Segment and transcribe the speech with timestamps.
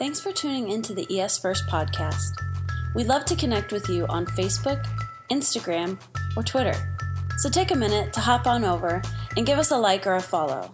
[0.00, 2.30] Thanks for tuning into the ES First podcast.
[2.94, 4.82] We'd love to connect with you on Facebook,
[5.30, 6.00] Instagram,
[6.34, 6.72] or Twitter.
[7.36, 9.02] So take a minute to hop on over
[9.36, 10.72] and give us a like or a follow.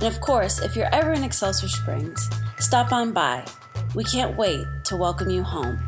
[0.00, 2.28] And of course, if you're ever in Excelsior Springs,
[2.58, 3.46] stop on by.
[3.94, 5.78] We can't wait to welcome you home.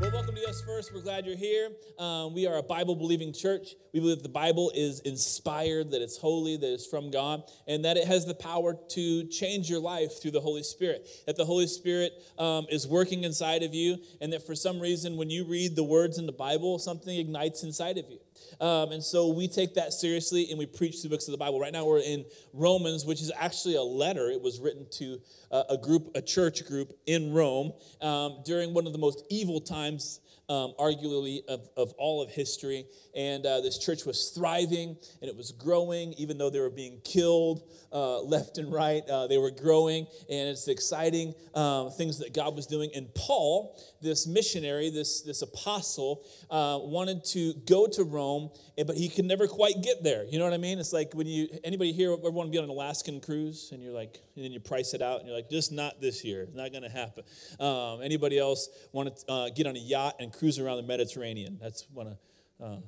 [0.00, 0.92] Well, welcome to ES First.
[0.92, 1.70] We're glad you're here.
[2.00, 3.76] Um, we are a Bible believing church.
[3.92, 7.84] We believe that the Bible is inspired, that it's holy, that it's from God, and
[7.84, 11.06] that it has the power to change your life through the Holy Spirit.
[11.26, 15.16] That the Holy Spirit um, is working inside of you, and that for some reason,
[15.16, 18.18] when you read the words in the Bible, something ignites inside of you.
[18.60, 21.60] Um, and so we take that seriously and we preach the books of the Bible.
[21.60, 24.30] Right now we're in Romans, which is actually a letter.
[24.30, 25.20] It was written to
[25.50, 29.60] uh, a group, a church group in Rome um, during one of the most evil
[29.60, 32.86] times um, arguably of, of all of history.
[33.16, 37.00] And uh, this church was thriving and it was growing, even though they were being
[37.04, 37.62] killed
[37.94, 39.08] uh, left and right.
[39.08, 42.90] Uh, they were growing, and it's exciting um, things that God was doing.
[42.94, 48.50] And Paul, this missionary, this, this apostle, uh, wanted to go to Rome,
[48.84, 50.24] but he could never quite get there.
[50.24, 50.80] You know what I mean?
[50.80, 53.80] It's like when you, anybody here ever want to be on an Alaskan cruise and
[53.80, 56.42] you're like, and then you price it out and you're like, just not this year.
[56.42, 57.22] It's not going to happen.
[57.60, 61.58] Um, anybody else want to uh, get on a yacht and cruise around the Mediterranean?
[61.60, 62.18] That's one of,
[62.62, 62.80] uh,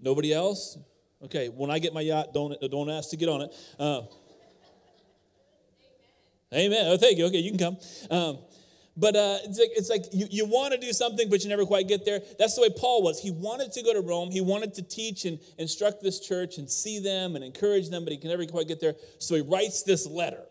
[0.00, 0.78] nobody else?
[1.22, 3.54] Okay, when I get my yacht, don't, don't ask to get on it.
[3.78, 4.02] Uh,
[6.52, 6.86] Amen.
[6.86, 7.26] Oh, thank you.
[7.26, 7.76] Okay, you can come.
[8.10, 8.38] Um,
[8.96, 11.64] but uh, it's like, it's like you, you want to do something, but you never
[11.64, 12.20] quite get there.
[12.40, 13.22] That's the way Paul was.
[13.22, 14.30] He wanted to go to Rome.
[14.32, 18.12] He wanted to teach and instruct this church and see them and encourage them, but
[18.12, 18.94] he can never quite get there.
[19.18, 20.42] So he writes this letter.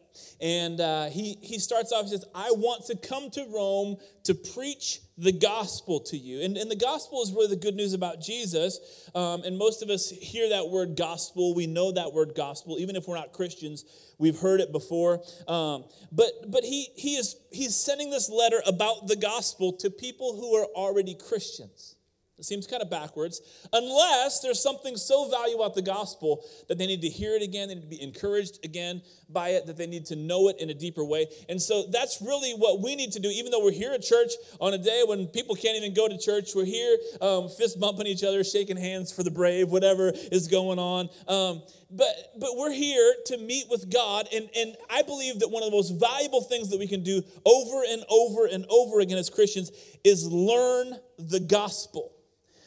[0.42, 4.34] And uh, he, he starts off, he says, I want to come to Rome to
[4.34, 6.42] preach the gospel to you.
[6.42, 9.10] And, and the gospel is really the good news about Jesus.
[9.14, 11.54] Um, and most of us hear that word gospel.
[11.54, 13.84] We know that word gospel, even if we're not Christians.
[14.18, 15.22] We've heard it before.
[15.48, 20.36] Um, but but he, he is, he's sending this letter about the gospel to people
[20.36, 21.96] who are already Christians.
[22.40, 23.42] It seems kind of backwards,
[23.73, 27.67] unless there's something so valuable about the gospel that they need to hear it again,
[27.67, 30.70] they need to be encouraged again by it, that they need to know it in
[30.70, 31.27] a deeper way.
[31.50, 34.32] And so that's really what we need to do, even though we're here at church
[34.61, 36.52] on a day when people can't even go to church.
[36.55, 40.80] We're here um, fist bumping each other, shaking hands for the brave, whatever is going
[40.80, 41.10] on.
[41.27, 41.61] Um,
[41.92, 45.71] but, but we're here to meet with God, and, and I believe that one of
[45.71, 49.30] the most valuable things that we can do over and over and over again as
[49.30, 49.71] Christians
[50.04, 52.14] is learn the gospel.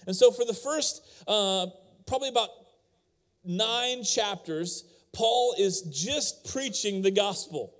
[0.07, 1.67] And so, for the first uh,
[2.07, 2.51] probably about
[3.45, 7.75] nine chapters, Paul is just preaching the gospel.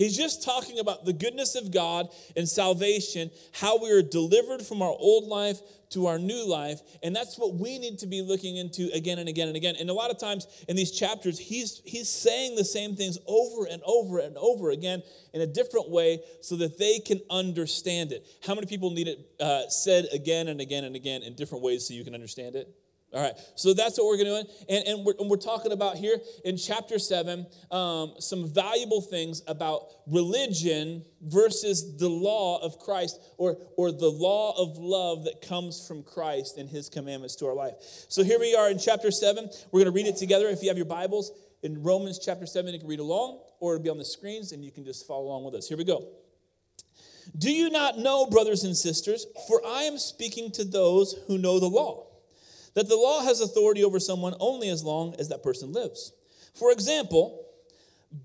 [0.00, 4.80] He's just talking about the goodness of God and salvation, how we are delivered from
[4.80, 6.80] our old life to our new life.
[7.02, 9.74] And that's what we need to be looking into again and again and again.
[9.78, 13.66] And a lot of times in these chapters, he's, he's saying the same things over
[13.70, 15.02] and over and over again
[15.34, 18.26] in a different way so that they can understand it.
[18.46, 21.86] How many people need it uh, said again and again and again in different ways
[21.86, 22.74] so you can understand it?
[23.12, 24.64] All right, so that's what we're going to do.
[24.68, 29.42] And, and, we're, and we're talking about here in chapter 7 um, some valuable things
[29.48, 35.84] about religion versus the law of Christ or, or the law of love that comes
[35.88, 37.74] from Christ and his commandments to our life.
[37.80, 39.48] So here we are in chapter 7.
[39.72, 40.46] We're going to read it together.
[40.46, 41.32] If you have your Bibles
[41.64, 44.64] in Romans chapter 7, you can read along or it'll be on the screens and
[44.64, 45.66] you can just follow along with us.
[45.66, 46.06] Here we go.
[47.36, 51.58] Do you not know, brothers and sisters, for I am speaking to those who know
[51.58, 52.09] the law?
[52.74, 56.12] That the law has authority over someone only as long as that person lives.
[56.54, 57.46] For example,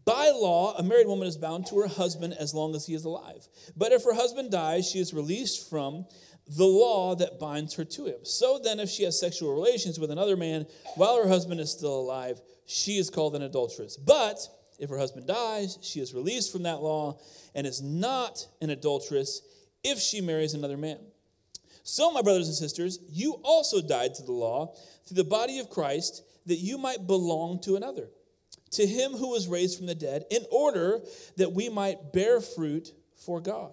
[0.03, 3.05] by law, a married woman is bound to her husband as long as he is
[3.05, 3.47] alive.
[3.77, 6.05] But if her husband dies, she is released from
[6.47, 8.23] the law that binds her to him.
[8.23, 11.99] So then, if she has sexual relations with another man while her husband is still
[11.99, 13.97] alive, she is called an adulteress.
[13.97, 14.39] But
[14.79, 17.19] if her husband dies, she is released from that law
[17.53, 19.41] and is not an adulteress
[19.83, 20.99] if she marries another man.
[21.87, 24.73] So, my brothers and sisters, you also died to the law
[25.05, 28.09] through the body of Christ that you might belong to another,
[28.71, 31.01] to him who was raised from the dead, in order
[31.37, 33.71] that we might bear fruit for God.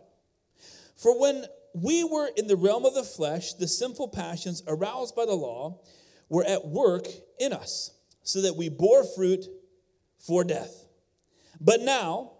[0.95, 5.25] For when we were in the realm of the flesh, the sinful passions aroused by
[5.25, 5.81] the law
[6.29, 7.07] were at work
[7.41, 7.93] in us,
[8.25, 9.47] so that we bore fruit
[10.19, 10.85] for death.
[11.63, 12.32] But now,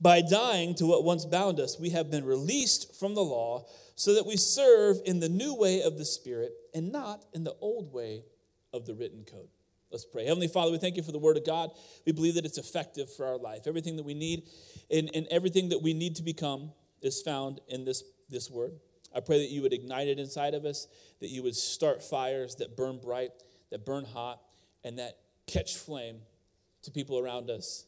[0.00, 3.66] by dying to what once bound us, we have been released from the law
[3.96, 7.54] so that we serve in the new way of the Spirit and not in the
[7.60, 8.24] old way
[8.72, 9.48] of the written code.
[9.90, 10.24] Let's pray.
[10.24, 11.70] Heavenly Father, we thank you for the Word of God.
[12.06, 13.66] We believe that it's effective for our life.
[13.66, 14.44] Everything that we need
[14.90, 16.70] and, and everything that we need to become
[17.02, 18.72] is found in this, this Word.
[19.14, 20.86] I pray that you would ignite it inside of us,
[21.20, 23.32] that you would start fires that burn bright,
[23.70, 24.40] that burn hot,
[24.84, 26.18] and that catch flame
[26.82, 27.86] to people around us.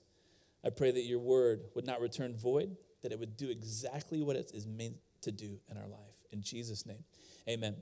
[0.64, 4.36] I pray that your Word would not return void, that it would do exactly what
[4.36, 6.14] it is meant to do in our life.
[6.32, 7.04] In Jesus' name,
[7.48, 7.76] amen.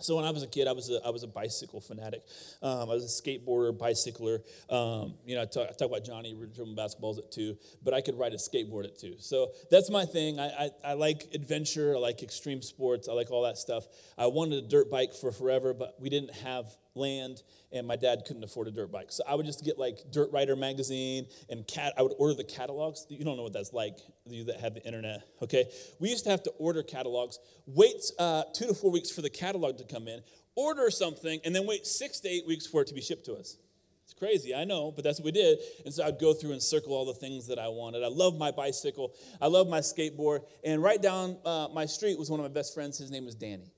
[0.00, 2.22] So when I was a kid, I was a, I was a bicycle fanatic.
[2.62, 4.42] Um, I was a skateboarder, bicycler.
[4.70, 8.00] Um, you know, I talk, I talk, about Johnny dribbling basketballs at two, but I
[8.00, 9.16] could ride a skateboard at two.
[9.18, 10.38] So that's my thing.
[10.38, 11.96] I, I, I, like adventure.
[11.96, 13.08] I like extreme sports.
[13.08, 13.88] I like all that stuff.
[14.16, 16.66] I wanted a dirt bike for forever, but we didn't have
[16.98, 17.42] land
[17.72, 19.10] and my dad couldn't afford a dirt bike.
[19.10, 21.92] So I would just get like Dirt Rider magazine and cat.
[21.96, 23.06] I would order the catalogs.
[23.08, 25.70] You don't know what that's like, you that have the internet, okay?
[25.98, 29.30] We used to have to order catalogs, wait uh, two to four weeks for the
[29.30, 30.20] catalog to come in,
[30.54, 33.34] order something, and then wait six to eight weeks for it to be shipped to
[33.34, 33.56] us.
[34.04, 35.58] It's crazy, I know, but that's what we did.
[35.84, 38.02] And so I'd go through and circle all the things that I wanted.
[38.02, 42.30] I love my bicycle, I love my skateboard, and right down uh, my street was
[42.30, 42.96] one of my best friends.
[42.96, 43.70] His name was Danny.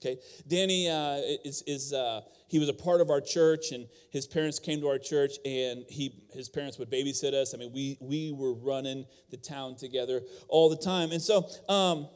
[0.00, 4.28] Okay, Danny uh, is, is uh, he was a part of our church, and his
[4.28, 7.52] parents came to our church, and he his parents would babysit us.
[7.52, 12.08] I mean, we we were running the town together all the time, and so um,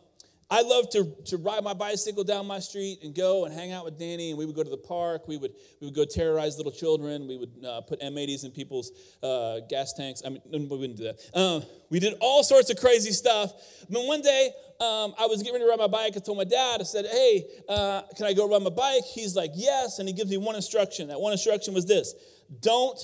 [0.53, 3.87] I love to, to ride my bicycle down my street and go and hang out
[3.87, 5.27] with Danny, and we would go to the park.
[5.27, 7.27] We would, we would go terrorize little children.
[7.27, 10.21] We would uh, put M80s in people's uh, gas tanks.
[10.27, 11.21] I mean, we wouldn't do that.
[11.33, 13.51] Um, we did all sorts of crazy stuff.
[13.89, 16.19] But one day, um, I was getting ready to ride my bike.
[16.19, 19.05] I told my dad, I said, Hey, uh, can I go ride my bike?
[19.05, 20.01] He's like, Yes.
[20.01, 21.09] And he gives me one instruction.
[21.09, 22.13] That one instruction was this
[22.61, 22.99] Don't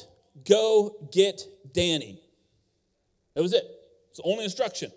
[0.46, 1.40] go get
[1.72, 2.20] Danny.
[3.34, 3.64] That was it.
[4.10, 4.92] It's the only instruction.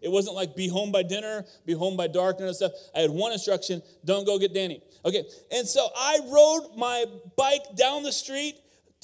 [0.00, 2.72] It wasn't like be home by dinner, be home by dark, and stuff.
[2.94, 4.82] I had one instruction don't go get Danny.
[5.04, 7.04] Okay, and so I rode my
[7.36, 8.56] bike down the street,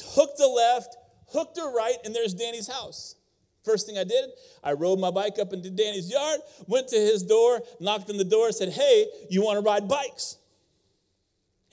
[0.03, 0.97] hooked the left,
[1.29, 3.17] hooked the right, and there's Danny's house.
[3.65, 4.31] First thing I did,
[4.63, 8.25] I rode my bike up into Danny's yard, went to his door, knocked on the
[8.25, 10.37] door, said, Hey, you want to ride bikes?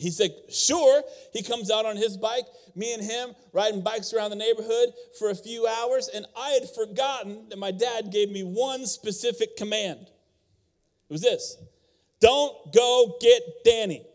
[0.03, 1.01] He said, Sure.
[1.31, 2.45] He comes out on his bike,
[2.75, 6.69] me and him riding bikes around the neighborhood for a few hours, and I had
[6.69, 10.01] forgotten that my dad gave me one specific command.
[10.01, 11.57] It was this
[12.19, 14.05] Don't go get Danny.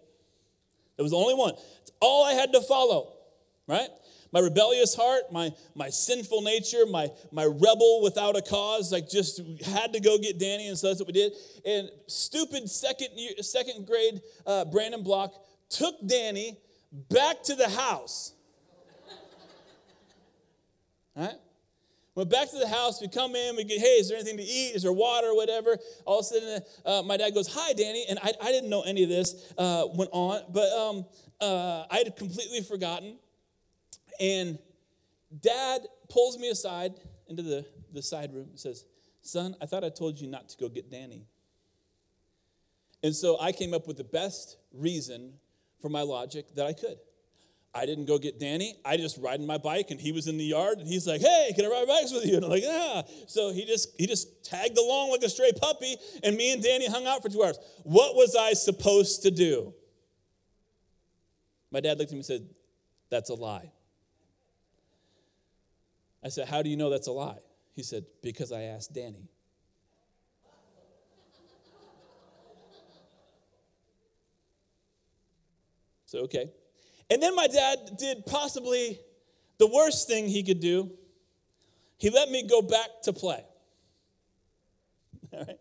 [0.98, 1.54] It was the only one.
[1.80, 3.14] It's all I had to follow,
[3.66, 3.88] right?
[4.30, 9.40] My rebellious heart, my, my sinful nature, my, my rebel without a cause, like just
[9.64, 11.32] had to go get Danny, and so that's what we did.
[11.64, 15.32] And stupid second, year, second grade uh, Brandon Block
[15.68, 16.58] took Danny
[16.92, 18.32] back to the house.
[21.16, 21.34] All right?
[22.14, 23.00] Went back to the house.
[23.00, 23.54] We come in.
[23.54, 24.74] We get, hey, is there anything to eat?
[24.74, 25.78] Is there water or whatever?
[26.04, 28.06] All of a sudden, uh, my dad goes, hi, Danny.
[28.08, 31.06] And I, I didn't know any of this uh, went on, but um,
[31.40, 33.18] uh, I had completely forgotten.
[34.18, 34.58] And
[35.40, 36.94] dad pulls me aside
[37.28, 38.84] into the, the side room and says,
[39.22, 41.26] son, I thought I told you not to go get Danny.
[43.04, 45.34] And so I came up with the best reason
[45.80, 46.98] for my logic that I could.
[47.74, 48.76] I didn't go get Danny.
[48.84, 51.52] I just riding my bike, and he was in the yard, and he's like, "Hey,
[51.54, 54.44] can I ride bikes with you?" And I'm like, "Yeah." So he just he just
[54.44, 57.58] tagged along like a stray puppy, and me and Danny hung out for two hours.
[57.84, 59.74] What was I supposed to do?
[61.70, 62.48] My dad looked at me and said,
[63.10, 63.70] "That's a lie."
[66.24, 67.38] I said, "How do you know that's a lie?"
[67.74, 69.28] He said, "Because I asked Danny."
[76.08, 76.50] So, okay.
[77.10, 78.98] And then my dad did possibly
[79.58, 80.90] the worst thing he could do.
[81.98, 83.44] He let me go back to play.
[85.34, 85.58] All right.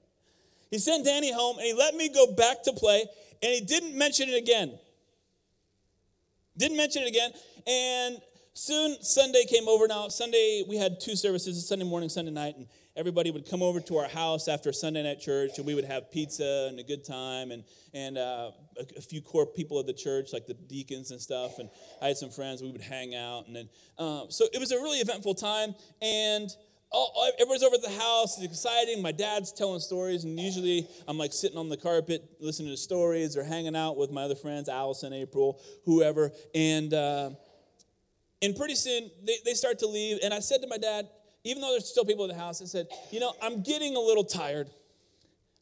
[0.72, 3.06] He sent Danny home and he let me go back to play
[3.44, 4.80] and he didn't mention it again.
[6.58, 7.32] Didn't mention it again.
[7.68, 8.22] And
[8.54, 9.86] soon Sunday came over.
[9.86, 12.56] Now, Sunday, we had two services Sunday morning, Sunday night.
[12.56, 15.86] And everybody would come over to our house after Sunday night church, and we would
[15.86, 17.64] have pizza and a good time, and
[17.94, 21.60] and uh, a, a, few core people of the church, like the deacons and stuff.
[21.60, 21.70] And
[22.02, 22.62] I had some friends.
[22.62, 25.76] We would hang out, and then um, so it was a really eventful time.
[26.02, 26.50] And
[26.92, 28.38] all, everybody's over at the house.
[28.38, 29.02] It's exciting.
[29.02, 33.38] My dad's telling stories, and usually I'm like sitting on the carpet listening to stories
[33.38, 36.94] or hanging out with my other friends, Allison, April, whoever, and.
[36.94, 37.30] Uh,
[38.40, 40.20] and pretty soon they, they start to leave.
[40.24, 41.10] And I said to my dad,
[41.48, 44.00] even though there's still people in the house, I said, You know, I'm getting a
[44.00, 44.70] little tired.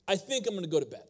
[0.08, 1.04] I think I'm going to go to bed.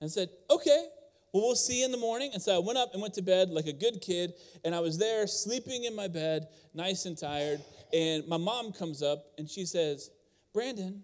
[0.00, 0.88] And I said, Okay,
[1.32, 2.30] well, we'll see you in the morning.
[2.34, 4.34] And so I went up and went to bed like a good kid.
[4.64, 7.60] And I was there sleeping in my bed, nice and tired.
[7.92, 10.10] And my mom comes up and she says,
[10.52, 11.02] Brandon,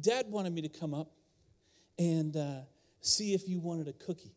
[0.00, 1.12] dad wanted me to come up
[1.98, 2.60] and uh,
[3.00, 4.34] see if you wanted a cookie.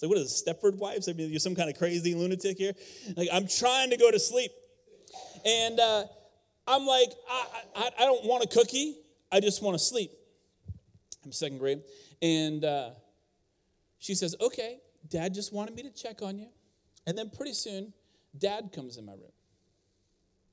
[0.00, 1.10] It's like, what is it, Stepford wives?
[1.10, 2.72] I mean, you're some kind of crazy lunatic here.
[3.18, 4.50] Like, I'm trying to go to sleep.
[5.44, 6.04] And uh,
[6.66, 8.96] I'm like, I, I, I, don't want a cookie.
[9.30, 10.10] I just want to sleep.
[11.22, 11.82] I'm second grade.
[12.22, 12.90] And uh,
[13.98, 14.78] she says, okay,
[15.10, 16.48] dad just wanted me to check on you.
[17.06, 17.92] And then pretty soon,
[18.38, 19.32] dad comes in my room.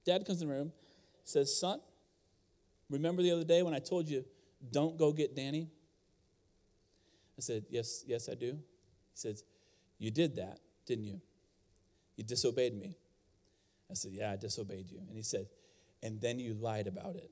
[0.05, 0.73] Dad comes in the room,
[1.23, 1.79] says, Son,
[2.89, 4.25] remember the other day when I told you,
[4.71, 5.69] don't go get Danny?
[7.37, 8.59] I said, Yes, yes, I do.
[9.17, 9.43] He says,
[9.97, 11.21] You did that, didn't you?
[12.17, 12.97] You disobeyed me.
[13.89, 14.99] I said, Yeah, I disobeyed you.
[15.07, 15.47] And he said,
[16.03, 17.31] And then you lied about it.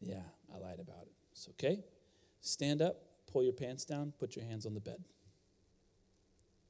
[0.00, 1.12] Yeah, I lied about it.
[1.30, 1.84] It's okay.
[2.40, 2.96] Stand up,
[3.30, 5.04] pull your pants down, put your hands on the bed.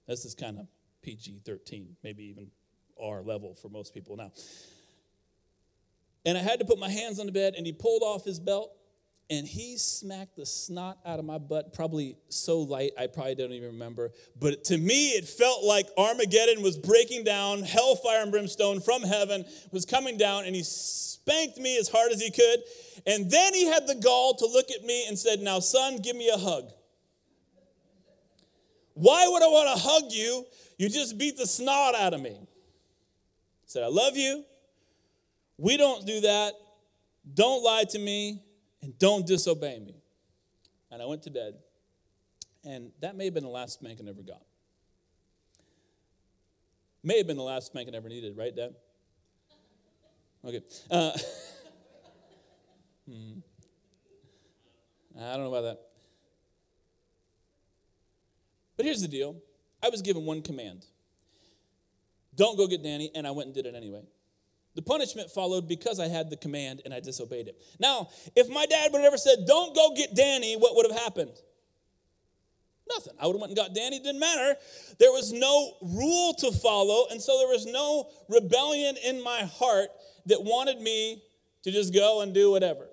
[0.07, 0.67] This is kind of
[1.01, 2.49] PG 13, maybe even
[3.01, 4.33] R level for most people now.
[6.27, 8.39] And I had to put my hands on the bed, and he pulled off his
[8.39, 8.77] belt
[9.31, 13.53] and he smacked the snot out of my butt, probably so light I probably don't
[13.53, 14.11] even remember.
[14.39, 19.45] But to me, it felt like Armageddon was breaking down, hellfire and brimstone from heaven
[19.71, 22.61] was coming down, and he spanked me as hard as he could.
[23.07, 26.17] And then he had the gall to look at me and said, Now, son, give
[26.17, 26.73] me a hug.
[28.95, 30.45] Why would I want to hug you?
[30.77, 32.37] You just beat the snot out of me.
[32.37, 34.45] I said, I love you.
[35.57, 36.55] We don't do that.
[37.33, 38.43] Don't lie to me
[38.83, 39.95] and don't disobey me.
[40.91, 41.55] And I went to bed,
[42.65, 44.43] and that may have been the last spanking I ever got.
[47.03, 48.75] May have been the last spanking I ever needed, right, Dad?
[50.45, 50.61] Okay.
[50.91, 51.13] Uh,
[53.09, 53.39] hmm.
[55.19, 55.81] I don't know about that.
[58.77, 59.37] But here's the deal
[59.83, 60.87] I was given one command
[62.35, 64.03] don't go get Danny, and I went and did it anyway.
[64.75, 67.61] The punishment followed because I had the command and I disobeyed it.
[67.81, 71.01] Now, if my dad would have ever said, Don't go get Danny, what would have
[71.01, 71.33] happened?
[72.89, 73.15] Nothing.
[73.21, 73.97] I would have went and got Danny.
[73.97, 74.57] It didn't matter.
[74.99, 79.91] There was no rule to follow, and so there was no rebellion in my heart
[80.27, 81.23] that wanted me
[81.63, 82.89] to just go and do whatever.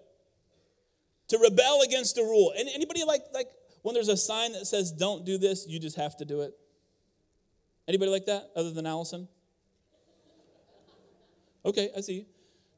[1.29, 2.53] To rebel against a rule.
[2.57, 3.47] And anybody like like
[3.81, 6.53] when there's a sign that says don't do this, you just have to do it?
[7.87, 9.27] Anybody like that other than Allison?
[11.65, 12.25] Okay, I see.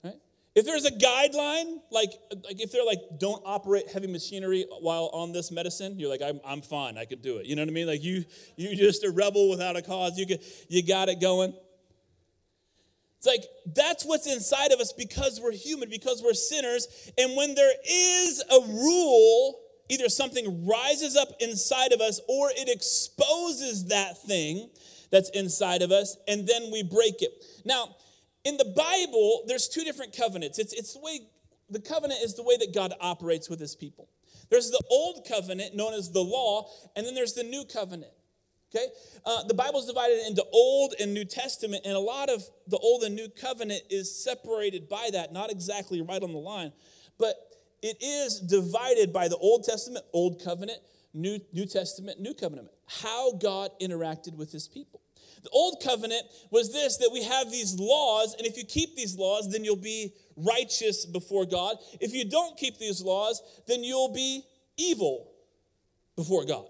[0.04, 0.16] Right?
[0.56, 2.12] If there's a guideline, like,
[2.44, 6.40] like if they're like, don't operate heavy machinery while on this medicine, you're like, I'm,
[6.46, 7.46] I'm fine, I can do it.
[7.46, 7.88] You know what I mean?
[7.88, 10.18] Like you, you just a rebel without a cause.
[10.18, 11.54] You get, you got it going.
[13.18, 13.44] It's like
[13.76, 17.12] that's what's inside of us because we're human, because we're sinners.
[17.18, 19.60] And when there is a rule,
[19.90, 24.70] either something rises up inside of us or it exposes that thing
[25.12, 27.44] that's inside of us, and then we break it.
[27.66, 27.96] Now,
[28.50, 30.58] in the Bible, there's two different covenants.
[30.60, 31.20] It's, it's the way,
[31.70, 34.10] the covenant is the way that God operates with his people.
[34.50, 38.12] There's the old covenant known as the law, and then there's the new covenant.
[38.74, 38.88] Okay?
[39.25, 43.03] Uh, the Bible's divided into Old and New Testament, and a lot of the Old
[43.03, 46.72] and New Covenant is separated by that, not exactly right on the line,
[47.18, 47.36] but
[47.82, 50.79] it is divided by the Old Testament, Old Covenant,
[51.13, 52.70] New, New Testament, New Covenant.
[52.88, 55.01] How God interacted with his people.
[55.44, 59.16] The old covenant was this that we have these laws, and if you keep these
[59.16, 61.78] laws, then you'll be righteous before God.
[62.00, 64.44] If you don't keep these laws, then you'll be
[64.78, 65.32] evil
[66.16, 66.66] before God.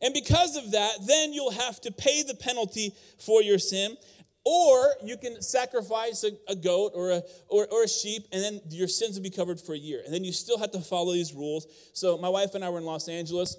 [0.00, 3.96] And because of that, then you'll have to pay the penalty for your sin.
[4.44, 8.60] Or you can sacrifice a, a goat or a, or, or a sheep, and then
[8.70, 10.02] your sins will be covered for a year.
[10.04, 11.68] And then you still have to follow these rules.
[11.92, 13.56] So, my wife and I were in Los Angeles.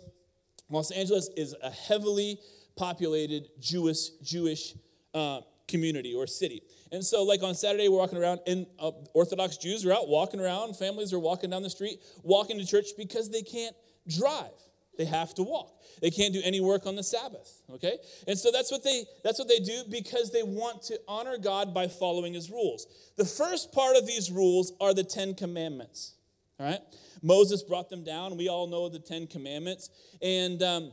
[0.69, 2.37] Los Angeles is a heavily
[2.75, 4.75] populated Jewish Jewish
[5.13, 6.61] uh, community or city.
[6.91, 10.39] And so, like on Saturday, we're walking around, and uh, Orthodox Jews are out walking
[10.39, 10.75] around.
[10.77, 13.75] Families are walking down the street, walking to church because they can't
[14.07, 14.51] drive.
[14.97, 15.73] They have to walk.
[16.01, 17.61] They can't do any work on the Sabbath.
[17.71, 21.37] Okay, and so that's what they that's what they do because they want to honor
[21.37, 22.85] God by following His rules.
[23.17, 26.13] The first part of these rules are the Ten Commandments.
[26.59, 26.81] All right,
[27.23, 28.37] Moses brought them down.
[28.37, 29.89] We all know the Ten Commandments,
[30.21, 30.91] and um,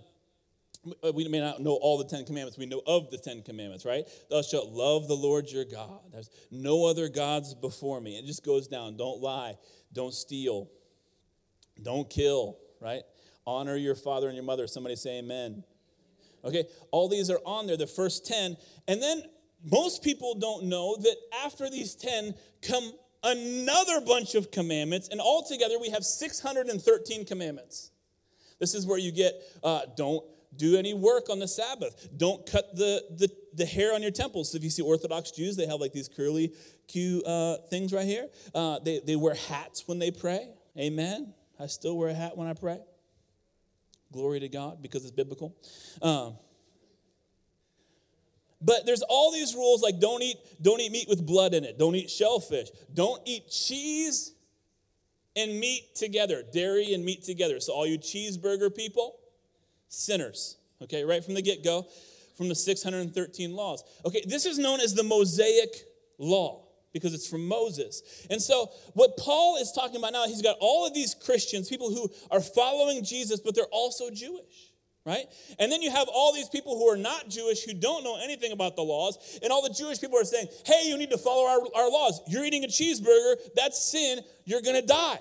[1.15, 2.59] we may not know all the Ten Commandments.
[2.59, 4.05] We know of the Ten Commandments, right?
[4.31, 6.01] Thou shalt love the Lord your God.
[6.13, 8.19] There's no other gods before me.
[8.19, 8.97] It just goes down.
[8.97, 9.57] Don't lie.
[9.93, 10.71] Don't steal.
[11.83, 13.03] Don't kill, right?
[13.47, 14.67] Honor your father and your mother.
[14.67, 15.65] Somebody say amen.
[16.45, 18.57] Okay, all these are on there, the first 10.
[18.89, 19.23] And then
[19.71, 25.79] most people don't know that after these 10 come another bunch of commandments, and altogether
[25.79, 27.91] we have 613 commandments.
[28.59, 30.25] This is where you get uh, don't
[30.57, 32.09] do any work on the Sabbath.
[32.17, 34.53] Don't cut the, the, the hair on your temples.
[34.53, 36.53] So if you see Orthodox Jews, they have like these curly
[36.89, 38.27] Q uh, things right here.
[38.55, 40.49] Uh, they, they wear hats when they pray.
[40.79, 41.33] Amen.
[41.59, 42.81] I still wear a hat when I pray.
[44.13, 45.55] Glory to God because it's biblical.
[46.03, 46.37] Um,
[48.61, 51.79] but there's all these rules like don't eat don't eat meat with blood in it.
[51.79, 52.69] Don't eat shellfish.
[52.93, 54.35] Don't eat cheese
[55.37, 56.43] and meat together.
[56.53, 57.61] Dairy and meat together.
[57.61, 59.20] So all you cheeseburger people,
[59.91, 60.57] sinners.
[60.83, 61.87] Okay, right from the get go,
[62.39, 63.85] from the 613 laws.
[64.07, 65.69] Okay, this is known as the Mosaic
[66.19, 66.65] Law.
[66.93, 68.27] because it's from Moses.
[68.31, 71.91] And so, what Paul is talking about now, he's got all of these Christians, people
[71.91, 74.73] who are following Jesus, but they're also Jewish,
[75.07, 75.27] right?
[75.59, 78.51] And then you have all these people who are not Jewish, who don't know anything
[78.53, 81.47] about the laws, and all the Jewish people are saying, hey, you need to follow
[81.47, 82.21] our, our laws.
[82.27, 85.21] You're eating a cheeseburger, that's sin, you're gonna die.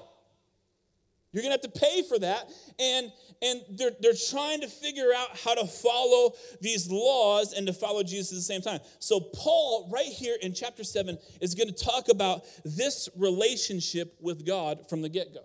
[1.31, 2.49] You're going to have to pay for that.
[2.79, 7.73] And, and they're, they're trying to figure out how to follow these laws and to
[7.73, 8.79] follow Jesus at the same time.
[8.99, 14.45] So, Paul, right here in chapter 7, is going to talk about this relationship with
[14.45, 15.41] God from the get go.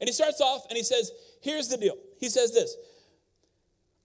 [0.00, 1.10] And he starts off and he says,
[1.42, 1.96] Here's the deal.
[2.18, 2.74] He says this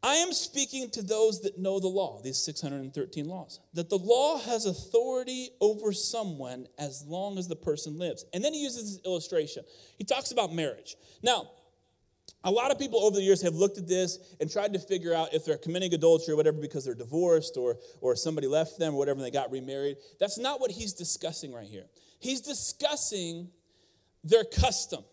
[0.03, 4.39] I am speaking to those that know the law, these 613 laws, that the law
[4.39, 8.25] has authority over someone as long as the person lives.
[8.33, 9.63] And then he uses this illustration.
[9.97, 10.95] He talks about marriage.
[11.21, 11.51] Now,
[12.43, 15.13] a lot of people over the years have looked at this and tried to figure
[15.13, 18.95] out if they're committing adultery or whatever because they're divorced or, or somebody left them
[18.95, 19.97] or whatever and they got remarried.
[20.19, 21.85] That's not what he's discussing right here.
[22.19, 23.49] He's discussing
[24.23, 25.03] their custom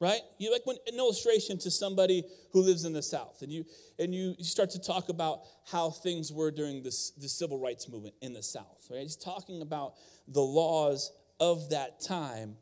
[0.00, 0.20] right?
[0.38, 3.64] You like when an illustration to somebody who lives in the south and you
[3.98, 7.88] and you, you start to talk about how things were during this, the civil rights
[7.88, 9.00] movement in the south right?
[9.00, 9.94] He's talking about
[10.28, 12.56] the laws of that time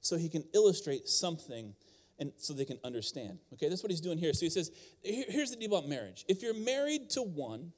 [0.00, 1.74] so he can illustrate something
[2.18, 3.68] and so they can understand okay?
[3.68, 4.32] That's what he's doing here.
[4.32, 4.70] So he says
[5.02, 6.24] here's the deal about marriage.
[6.28, 7.72] If you're married to one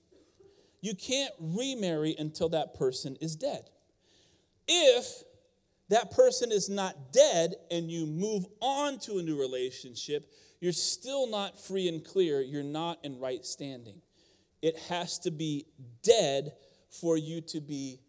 [0.80, 3.70] you can't remarry until that person is dead.
[4.68, 5.24] If
[5.88, 11.28] that person is not dead and you move on to a new relationship, you're still
[11.28, 12.40] not free and clear.
[12.40, 14.00] You're not in right standing.
[14.62, 15.66] It has to be
[16.02, 16.52] dead
[16.88, 18.00] for you to be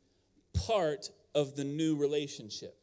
[0.66, 2.76] part of the new relationship.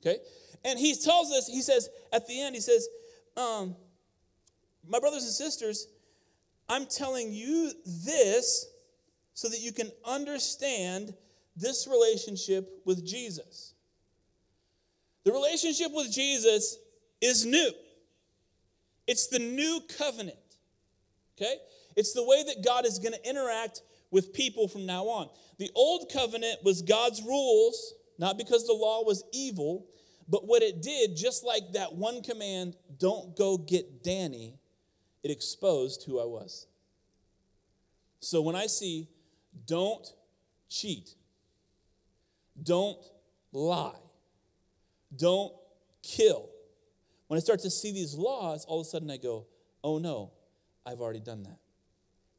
[0.00, 0.18] Okay?
[0.64, 2.88] And he tells us, he says at the end, he says,
[3.36, 3.74] um,
[4.88, 5.88] My brothers and sisters,
[6.68, 8.66] I'm telling you this
[9.34, 11.14] so that you can understand
[11.56, 13.73] this relationship with Jesus.
[15.24, 16.78] The relationship with Jesus
[17.20, 17.70] is new.
[19.06, 20.36] It's the new covenant.
[21.36, 21.56] Okay?
[21.96, 25.28] It's the way that God is going to interact with people from now on.
[25.58, 29.86] The old covenant was God's rules, not because the law was evil,
[30.28, 34.54] but what it did, just like that one command, don't go get Danny,
[35.22, 36.66] it exposed who I was.
[38.20, 39.08] So when I see,
[39.66, 40.06] don't
[40.68, 41.14] cheat,
[42.62, 42.98] don't
[43.52, 43.92] lie,
[45.16, 45.52] don't
[46.02, 46.48] kill.
[47.28, 49.46] When I start to see these laws, all of a sudden I go,
[49.82, 50.32] oh no,
[50.86, 51.58] I've already done that.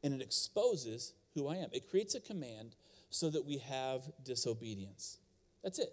[0.02, 1.68] And it exposes who I am.
[1.72, 2.76] It creates a command
[3.10, 5.18] so that we have disobedience.
[5.62, 5.92] That's it.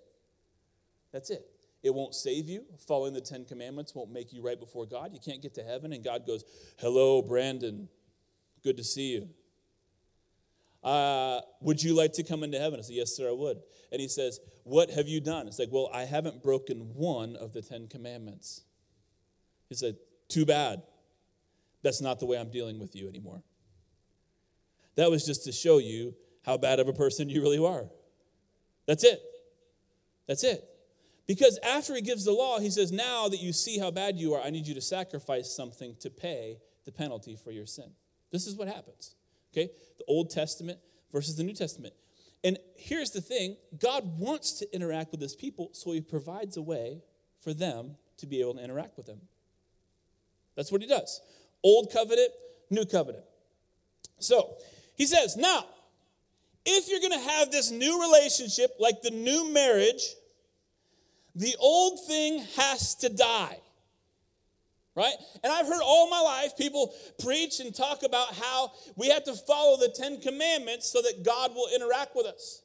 [1.12, 1.46] That's it.
[1.84, 2.64] It won't save you.
[2.88, 5.12] Following the Ten Commandments won't make you right before God.
[5.14, 6.46] You can't get to heaven, and God goes,
[6.78, 7.90] Hello, Brandon.
[8.64, 9.30] Good to see you.
[10.84, 12.80] Uh, would you like to come into heaven?
[12.80, 13.62] I said, Yes, sir, I would.
[13.92, 15.48] And he says, What have you done?
[15.48, 18.62] It's like, Well, I haven't broken one of the Ten Commandments.
[19.70, 19.96] He said,
[20.28, 20.84] Too bad.
[21.84, 23.44] That's not the way I'm dealing with you anymore.
[24.96, 26.16] That was just to show you
[26.46, 27.86] how bad of a person you really are.
[28.86, 29.22] That's it.
[30.28, 30.64] That's it.
[31.26, 34.34] Because after he gives the law, he says, Now that you see how bad you
[34.34, 37.92] are, I need you to sacrifice something to pay the penalty for your sin.
[38.32, 39.16] This is what happens.
[39.54, 39.70] Okay?
[39.98, 40.80] The Old Testament
[41.12, 41.94] versus the New Testament.
[42.44, 46.62] And here's the thing God wants to interact with his people, so he provides a
[46.62, 47.02] way
[47.40, 49.22] for them to be able to interact with him.
[50.56, 51.22] That's what he does.
[51.64, 52.30] Old covenant,
[52.70, 53.24] new covenant.
[54.20, 54.56] So
[54.96, 55.66] he says, now,
[56.66, 60.16] if you're going to have this new relationship, like the new marriage,
[61.36, 63.60] the old thing has to die
[64.96, 65.14] right?
[65.44, 69.34] And I've heard all my life people preach and talk about how we have to
[69.34, 72.62] follow the Ten Commandments so that God will interact with us.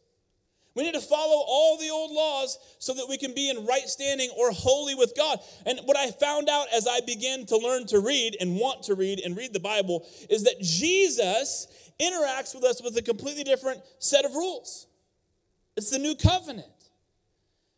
[0.74, 3.88] We need to follow all the old laws so that we can be in right
[3.88, 5.40] standing or holy with God.
[5.66, 8.94] And what I found out as I began to learn to read and want to
[8.94, 13.80] read and read the Bible is that Jesus interacts with us with a completely different
[13.98, 14.86] set of rules.
[15.76, 16.68] It's the new covenant.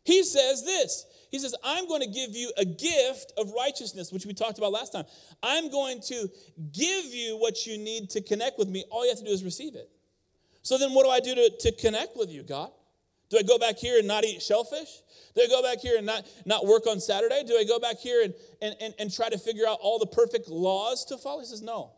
[0.03, 4.25] He says this he says, I'm going to give you a gift of righteousness, which
[4.25, 5.05] we talked about last time.
[5.41, 6.29] I'm going to
[6.73, 8.83] give you what you need to connect with me.
[8.91, 9.89] All you have to do is receive it.
[10.61, 12.69] So then, what do I do to, to connect with you, God?
[13.29, 14.89] Do I go back here and not eat shellfish?
[15.33, 17.43] Do I go back here and not, not work on Saturday?
[17.47, 20.07] Do I go back here and, and, and, and try to figure out all the
[20.07, 21.39] perfect laws to follow?
[21.39, 21.93] He says, No.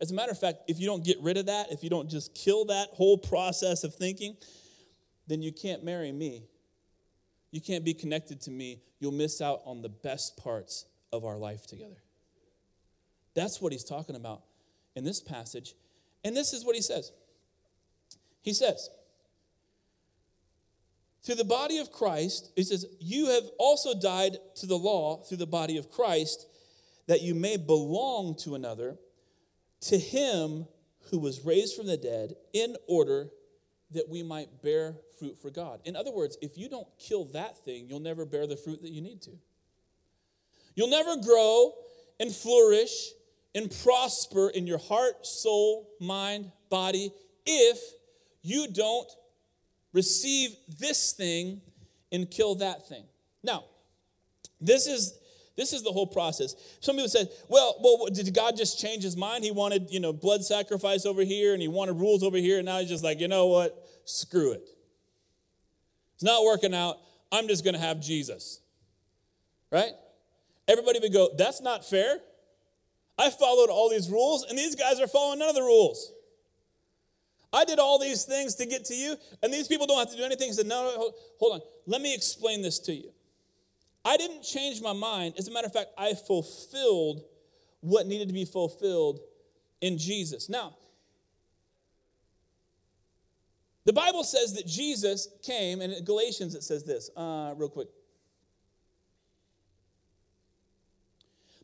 [0.00, 2.08] As a matter of fact, if you don't get rid of that, if you don't
[2.08, 4.36] just kill that whole process of thinking,
[5.26, 6.44] then you can't marry me
[7.50, 8.80] you can't be connected to me.
[9.00, 12.02] You'll miss out on the best parts of our life together.
[13.34, 14.42] That's what he's talking about
[14.94, 15.74] in this passage.
[16.24, 17.12] And this is what he says
[18.42, 18.90] He says,
[21.22, 25.38] through the body of Christ, it says, You have also died to the law through
[25.38, 26.46] the body of Christ,
[27.06, 28.96] that you may belong to another,
[29.82, 30.66] to him
[31.10, 33.28] who was raised from the dead, in order
[33.90, 35.80] that we might bear fruit for God.
[35.84, 38.90] In other words, if you don't kill that thing, you'll never bear the fruit that
[38.90, 39.30] you need to.
[40.74, 41.72] You'll never grow
[42.20, 43.10] and flourish
[43.54, 47.12] and prosper in your heart, soul, mind, body
[47.46, 47.78] if
[48.42, 49.08] you don't
[49.92, 51.60] receive this thing
[52.12, 53.04] and kill that thing.
[53.42, 53.64] Now,
[54.60, 55.18] this is
[55.56, 56.54] this is the whole process.
[56.78, 59.42] Some people say, well, well, did God just change his mind?
[59.42, 62.66] He wanted, you know, blood sacrifice over here and he wanted rules over here, and
[62.66, 63.84] now he's just like, you know what?
[64.04, 64.62] Screw it.
[66.18, 66.98] It's not working out.
[67.30, 68.58] I'm just gonna have Jesus.
[69.70, 69.92] Right?
[70.66, 72.18] Everybody would go, that's not fair.
[73.16, 76.12] I followed all these rules, and these guys are following none of the rules.
[77.52, 80.16] I did all these things to get to you, and these people don't have to
[80.16, 80.48] do anything.
[80.48, 81.60] He said, No, no, hold on.
[81.86, 83.10] Let me explain this to you.
[84.04, 85.34] I didn't change my mind.
[85.38, 87.22] As a matter of fact, I fulfilled
[87.80, 89.20] what needed to be fulfilled
[89.80, 90.48] in Jesus.
[90.48, 90.74] Now,
[93.88, 97.88] the Bible says that Jesus came, and in Galatians it says this, uh, real quick.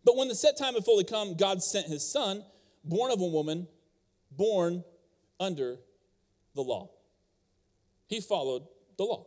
[0.06, 2.42] But when the set time had fully come, God sent his son,
[2.82, 3.68] born of a woman,
[4.30, 4.84] born
[5.38, 5.76] under
[6.54, 6.92] the law.
[8.06, 8.62] He followed
[8.96, 9.26] the law,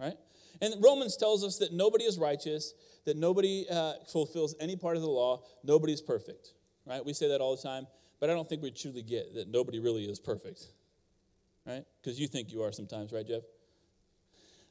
[0.00, 0.16] right?
[0.62, 2.72] And Romans tells us that nobody is righteous,
[3.04, 6.54] that nobody uh, fulfills any part of the law, nobody's perfect,
[6.86, 7.04] right?
[7.04, 7.86] We say that all the time,
[8.18, 10.68] but I don't think we truly get that nobody really is perfect,
[11.66, 11.84] right?
[12.00, 13.42] Because you think you are sometimes, right, Jeff?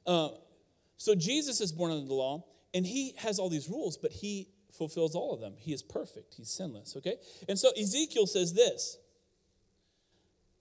[0.05, 0.29] Uh,
[0.97, 4.47] so Jesus is born under the law, and he has all these rules, but he
[4.71, 5.53] fulfills all of them.
[5.57, 7.15] He is perfect, he's sinless, okay?
[7.47, 8.97] And so Ezekiel says this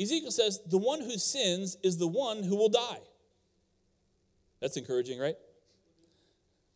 [0.00, 3.00] Ezekiel says, The one who sins is the one who will die.
[4.60, 5.36] That's encouraging, right?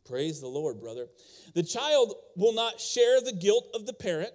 [0.07, 1.09] Praise the Lord, brother.
[1.55, 4.33] The child will not share the guilt of the parent,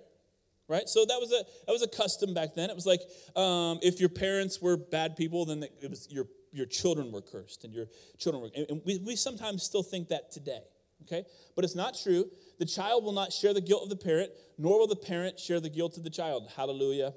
[0.69, 0.87] right?
[0.87, 2.69] So that was a that was a custom back then.
[2.69, 3.01] It was like
[3.35, 7.65] um, if your parents were bad people, then it was your your children were cursed
[7.65, 8.49] and your children were.
[8.69, 10.61] And we, we sometimes still think that today,
[11.03, 11.25] okay?
[11.55, 12.29] But it's not true.
[12.59, 15.59] The child will not share the guilt of the parent, nor will the parent share
[15.59, 16.49] the guilt of the child.
[16.55, 17.13] Hallelujah.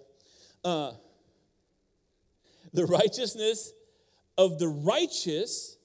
[0.64, 0.92] Uh,
[2.72, 3.72] the righteousness
[4.38, 5.76] of the righteous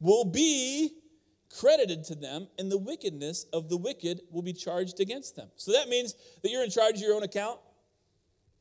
[0.00, 0.90] will be
[1.58, 5.48] credited to them, and the wickedness of the wicked will be charged against them.
[5.56, 7.58] So that means that you're in charge of your own account,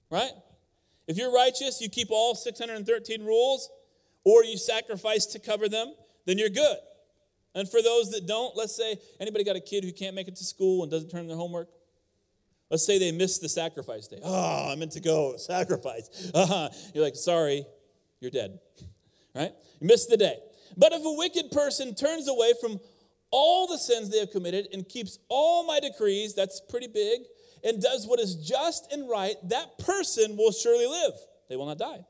[0.10, 0.32] right?
[1.08, 3.70] If you're righteous, you keep all 613 rules,
[4.24, 5.94] or you sacrifice to cover them,
[6.26, 6.78] then you're good.
[7.56, 10.36] And for those that don't, let's say anybody got a kid who can't make it
[10.38, 11.70] to school and doesn't turn in their homework.
[12.70, 14.20] Let's say they missed the sacrifice day.
[14.24, 16.32] Oh, I meant to go sacrifice.
[16.34, 16.70] Uh-huh.
[16.94, 17.66] You're like, sorry,
[18.20, 18.60] you're dead.
[19.36, 19.52] Right?
[19.80, 20.38] You missed the day.
[20.78, 22.80] But if a wicked person turns away from
[23.32, 27.22] all the sins they have committed and keeps all my decrees, that's pretty big,
[27.64, 31.14] and does what is just and right, that person will surely live.
[31.50, 32.06] They will not die.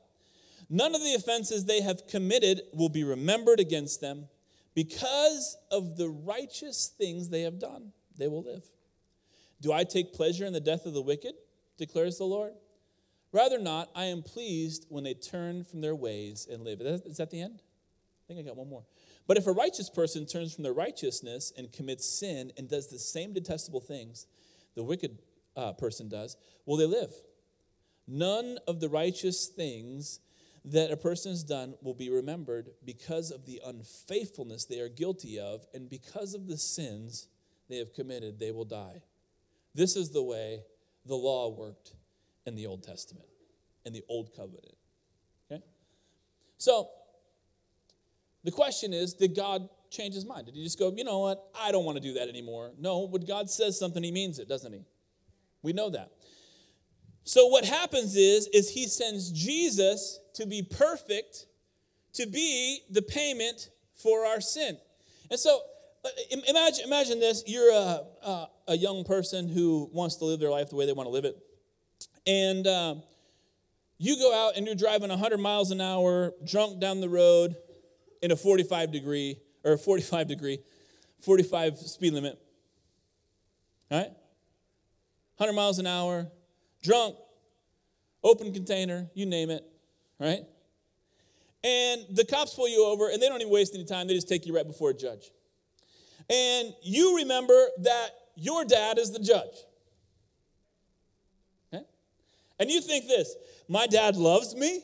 [0.68, 4.28] None of the offenses they have committed will be remembered against them.
[4.74, 8.64] Because of the righteous things they have done, they will live.
[9.60, 11.34] Do I take pleasure in the death of the wicked?
[11.76, 12.52] declares the Lord.
[13.32, 16.80] Rather not, I am pleased when they turn from their ways and live.
[16.80, 17.62] Is that the end?
[18.24, 18.84] I think I got one more.
[19.26, 22.98] But if a righteous person turns from their righteousness and commits sin and does the
[22.98, 24.26] same detestable things
[24.74, 25.18] the wicked
[25.56, 27.12] uh, person does, will they live?
[28.06, 30.20] None of the righteous things
[30.64, 35.38] that a person has done will be remembered because of the unfaithfulness they are guilty
[35.38, 37.28] of, and because of the sins
[37.68, 39.02] they have committed, they will die.
[39.74, 40.62] This is the way
[41.04, 41.92] the law worked
[42.46, 43.26] in the Old Testament,
[43.84, 44.76] in the Old Covenant.
[45.50, 45.62] Okay?
[46.56, 46.88] So,
[48.44, 50.46] the question is did God change his mind?
[50.46, 52.72] Did he just go, you know what, I don't want to do that anymore?
[52.78, 54.84] No, when God says something, he means it, doesn't he?
[55.62, 56.10] We know that.
[57.24, 61.46] So what happens is is he sends Jesus to be perfect,
[62.14, 64.76] to be the payment for our sin.
[65.30, 65.62] And so
[66.04, 66.08] uh,
[66.46, 70.68] imagine, imagine this you're a, a, a young person who wants to live their life
[70.68, 71.38] the way they want to live it.
[72.26, 72.96] And uh,
[73.96, 77.56] you go out and you're driving 100 miles an hour, drunk down the road
[78.24, 80.58] in a 45 degree, or 45 degree,
[81.20, 82.38] 45 speed limit.
[83.90, 84.10] All right?
[85.36, 86.28] 100 miles an hour,
[86.82, 87.16] drunk,
[88.22, 89.62] open container, you name it,
[90.18, 90.40] right?
[91.62, 94.28] And the cops pull you over and they don't even waste any time, they just
[94.28, 95.30] take you right before a judge.
[96.30, 99.54] And you remember that your dad is the judge.
[101.74, 101.84] Okay?
[102.58, 103.36] And you think this
[103.68, 104.82] my dad loves me,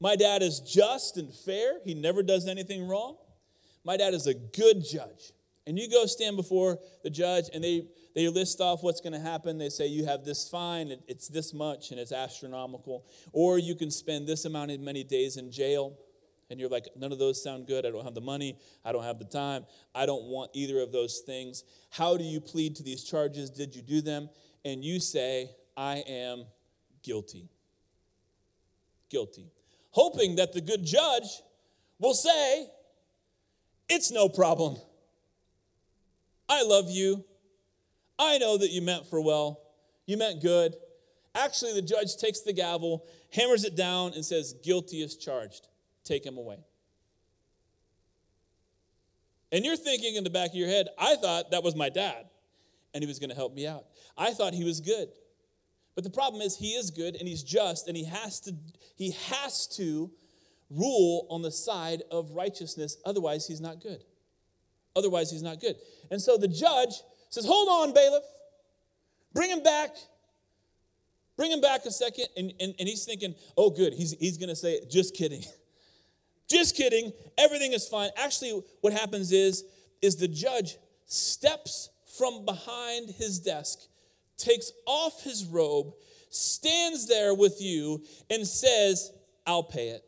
[0.00, 1.74] My dad is just and fair.
[1.84, 3.16] He never does anything wrong.
[3.84, 5.32] My dad is a good judge.
[5.66, 9.20] And you go stand before the judge and they, they list off what's going to
[9.20, 9.58] happen.
[9.58, 13.04] They say you have this fine, it's this much, and it's astronomical.
[13.32, 15.96] Or you can spend this amount of many days in jail.
[16.48, 17.86] And you're like, none of those sound good.
[17.86, 18.58] I don't have the money.
[18.84, 19.64] I don't have the time.
[19.94, 21.62] I don't want either of those things.
[21.90, 23.50] How do you plead to these charges?
[23.50, 24.28] Did you do them?
[24.64, 26.46] And you say, I am
[27.02, 27.48] guilty.
[29.08, 29.52] Guilty.
[29.90, 31.42] Hoping that the good judge
[31.98, 32.68] will say,
[33.88, 34.76] It's no problem.
[36.48, 37.24] I love you.
[38.18, 39.60] I know that you meant for well.
[40.06, 40.74] You meant good.
[41.34, 45.68] Actually, the judge takes the gavel, hammers it down, and says, Guilty is charged.
[46.04, 46.58] Take him away.
[49.52, 52.26] And you're thinking in the back of your head, I thought that was my dad
[52.94, 53.84] and he was going to help me out.
[54.16, 55.08] I thought he was good.
[55.94, 58.54] But the problem is he is good and he's just and he has to
[58.96, 60.10] he has to
[60.70, 64.04] rule on the side of righteousness otherwise he's not good.
[64.96, 65.76] Otherwise he's not good.
[66.10, 68.24] And so the judge says, "Hold on, bailiff.
[69.32, 69.96] Bring him back.
[71.40, 72.26] Bring him back a second.
[72.36, 73.94] And, and, and he's thinking, oh, good.
[73.94, 75.42] He's, he's going to say, just kidding.
[76.50, 77.12] just kidding.
[77.38, 78.10] Everything is fine.
[78.16, 79.64] Actually, what happens is,
[80.02, 80.76] is the judge
[81.06, 83.78] steps from behind his desk,
[84.40, 85.92] takes off his robe,
[86.30, 89.12] stands there with you, and says,
[89.46, 90.04] I'll pay it.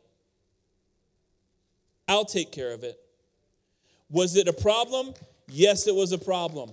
[2.08, 2.98] I'll take care of it.
[4.10, 5.14] Was it a problem?
[5.48, 6.70] Yes, it was a problem.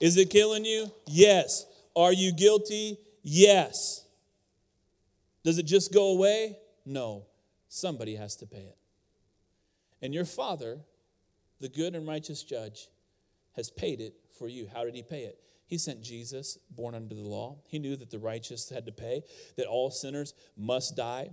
[0.00, 0.90] Is it killing you?
[1.06, 1.66] Yes.
[1.94, 2.98] Are you guilty?
[3.22, 4.04] Yes.
[5.44, 6.56] Does it just go away?
[6.84, 7.24] No.
[7.68, 8.76] Somebody has to pay it.
[10.02, 10.78] And your Father,
[11.60, 12.88] the good and righteous judge,
[13.54, 14.68] has paid it for you.
[14.72, 15.38] How did he pay it?
[15.70, 17.58] He sent Jesus, born under the law.
[17.68, 19.22] He knew that the righteous had to pay,
[19.56, 21.30] that all sinners must die.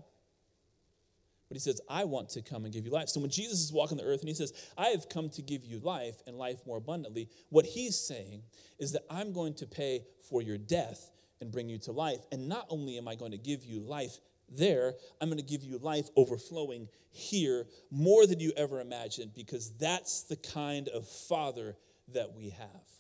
[1.50, 3.10] But he says, I want to come and give you life.
[3.10, 5.66] So when Jesus is walking the earth and he says, I have come to give
[5.66, 8.44] you life and life more abundantly, what he's saying
[8.78, 11.10] is that I'm going to pay for your death
[11.42, 12.20] and bring you to life.
[12.32, 15.64] And not only am I going to give you life there, I'm going to give
[15.64, 21.76] you life overflowing here more than you ever imagined because that's the kind of father
[22.14, 22.97] that we have.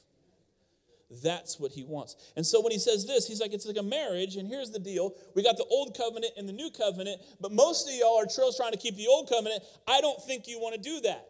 [1.23, 2.15] That's what he wants.
[2.35, 4.79] And so when he says this, he's like, it's like a marriage, and here's the
[4.79, 5.13] deal.
[5.35, 8.73] We got the old covenant and the new covenant, but most of y'all are trying
[8.73, 9.63] to keep the old covenant.
[9.87, 11.29] I don't think you want to do that.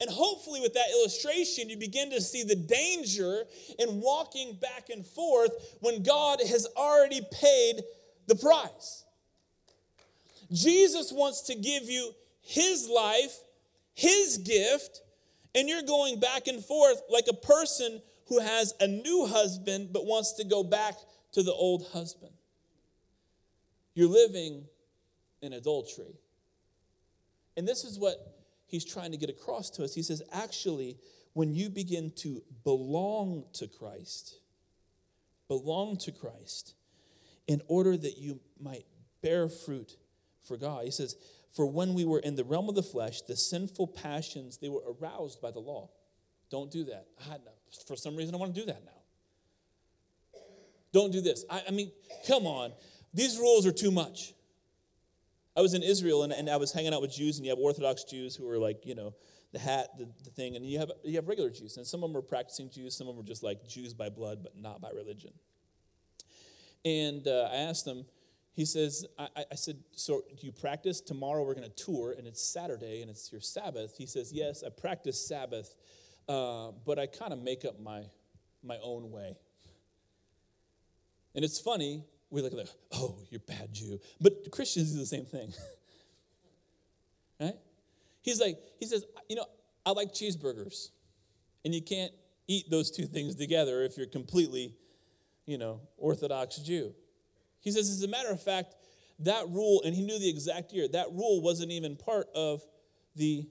[0.00, 3.44] And hopefully, with that illustration, you begin to see the danger
[3.78, 7.82] in walking back and forth when God has already paid
[8.26, 9.04] the price.
[10.50, 13.38] Jesus wants to give you his life,
[13.94, 15.02] his gift,
[15.54, 20.06] and you're going back and forth like a person who has a new husband but
[20.06, 20.94] wants to go back
[21.32, 22.32] to the old husband.
[23.94, 24.64] You're living
[25.40, 26.14] in adultery.
[27.56, 28.16] And this is what
[28.66, 29.94] he's trying to get across to us.
[29.94, 30.96] He says, actually,
[31.34, 34.38] when you begin to belong to Christ,
[35.48, 36.74] belong to Christ,
[37.46, 38.86] in order that you might
[39.22, 39.96] bear fruit
[40.42, 40.84] for God.
[40.84, 41.16] He says,
[41.54, 44.82] For when we were in the realm of the flesh, the sinful passions, they were
[45.00, 45.90] aroused by the law.
[46.50, 47.06] Don't do that.
[47.30, 47.36] I,
[47.86, 50.40] for some reason, I want to do that now.
[50.92, 51.44] Don't do this.
[51.50, 51.90] I, I mean,
[52.26, 52.72] come on.
[53.14, 54.34] These rules are too much.
[55.56, 57.58] I was in Israel and, and I was hanging out with Jews, and you have
[57.58, 59.14] Orthodox Jews who are like, you know,
[59.52, 61.76] the hat, the, the thing, and you have, you have regular Jews.
[61.76, 64.08] And some of them are practicing Jews, some of them are just like Jews by
[64.08, 65.32] blood, but not by religion.
[66.84, 68.06] And uh, I asked them,
[68.54, 71.00] he says, I, I, said, So do you practice?
[71.00, 73.94] Tomorrow we're going to tour, and it's Saturday, and it's your Sabbath.
[73.96, 75.74] He says, Yes, I practice Sabbath,
[76.28, 78.02] uh, but I kind of make up my,
[78.62, 79.36] my own way.
[81.34, 83.98] And it's funny, we look at that, oh, you're bad Jew.
[84.20, 85.52] But Christians do the same thing.
[87.40, 87.56] right?
[88.22, 89.46] He's like, he says, you know,
[89.84, 90.90] I like cheeseburgers.
[91.64, 92.12] And you can't
[92.48, 94.74] eat those two things together if you're completely,
[95.46, 96.94] you know, Orthodox Jew.
[97.60, 98.74] He says, as a matter of fact,
[99.20, 102.62] that rule, and he knew the exact year, that rule wasn't even part of
[103.14, 103.48] the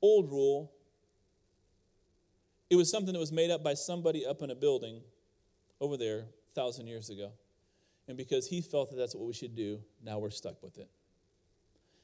[0.00, 0.72] old rule.
[2.72, 5.02] It was something that was made up by somebody up in a building
[5.78, 7.32] over there a thousand years ago.
[8.08, 10.88] And because he felt that that's what we should do, now we're stuck with it.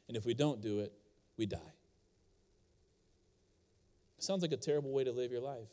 [0.08, 0.92] And if we don't do it,
[1.38, 1.72] we die.
[4.18, 5.70] Sounds like a terrible way to live your life.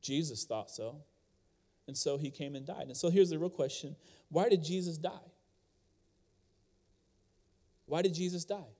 [0.00, 1.02] Jesus thought so.
[1.86, 2.86] And so he came and died.
[2.86, 3.94] And so here's the real question
[4.30, 5.10] why did Jesus die?
[7.84, 8.72] Why did Jesus die?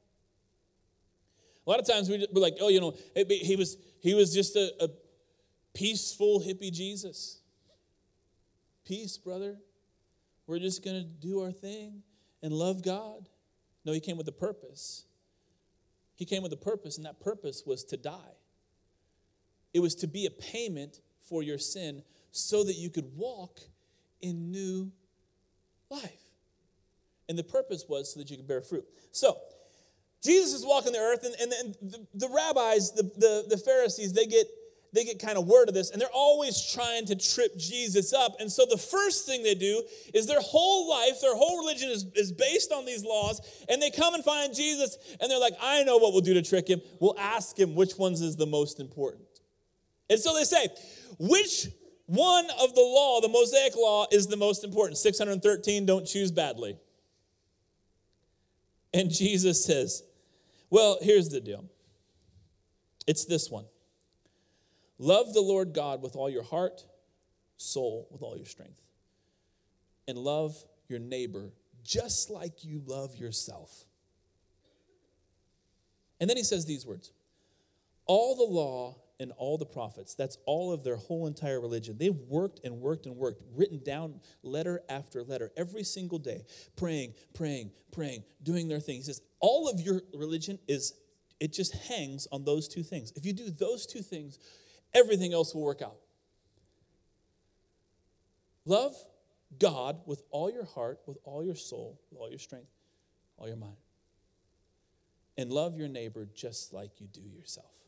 [1.67, 4.73] A lot of times we're like, oh, you know, he was, he was just a,
[4.81, 4.89] a
[5.75, 7.41] peaceful hippie Jesus.
[8.85, 9.57] Peace, brother.
[10.47, 12.03] We're just going to do our thing
[12.43, 13.29] and love God.
[13.85, 15.07] No, he came with a purpose.
[16.15, 18.37] He came with a purpose, and that purpose was to die.
[19.75, 23.61] It was to be a payment for your sin so that you could walk
[24.23, 24.93] in new
[25.91, 26.13] life.
[27.29, 28.85] And the purpose was so that you could bear fruit.
[29.11, 29.39] So,
[30.23, 34.13] Jesus is walking the earth, and, and, and the, the, rabbis, the, the, the Pharisees,
[34.13, 34.47] they get
[34.93, 38.37] they get kind of word of this and they're always trying to trip Jesus up.
[38.41, 39.83] And so the first thing they do
[40.15, 43.41] is their whole life, their whole religion is, is based on these laws.
[43.69, 46.43] And they come and find Jesus and they're like, I know what we'll do to
[46.43, 46.81] trick him.
[46.99, 49.27] We'll ask him which ones is the most important.
[50.09, 50.69] And so they say,
[51.19, 51.69] which
[52.07, 54.97] one of the law, the Mosaic law, is the most important?
[54.99, 56.79] 613, don't choose badly.
[58.93, 60.03] And Jesus says,
[60.71, 61.65] Well, here's the deal.
[63.07, 63.67] It's this one.
[64.99, 66.85] Love the Lord God with all your heart,
[67.57, 68.81] soul, with all your strength,
[70.09, 70.57] and love
[70.89, 71.53] your neighbor
[71.85, 73.85] just like you love yourself.
[76.21, 77.13] And then he says these words.
[78.07, 81.97] All the law and all the prophets, that's all of their whole entire religion.
[81.99, 86.45] They've worked and worked and worked, written down letter after letter every single day,
[86.77, 88.97] praying, praying, praying, doing their thing.
[88.97, 90.93] He says, all of your religion is,
[91.41, 93.13] it just hangs on those two things.
[93.17, 94.39] If you do those two things,
[94.95, 95.97] everything else will work out.
[98.67, 98.95] Love
[99.59, 102.71] God with all your heart, with all your soul, with all your strength,
[103.39, 103.77] all your mind.
[105.39, 107.86] And love your neighbor just like you do yourself.